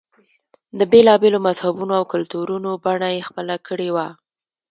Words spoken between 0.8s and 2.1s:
بېلا بېلو مذهبونو او